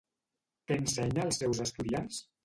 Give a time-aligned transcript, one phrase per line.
[0.69, 2.17] Què ensenya als seus estudiants?